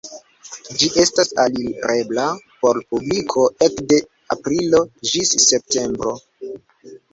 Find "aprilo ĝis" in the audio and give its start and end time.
4.37-5.37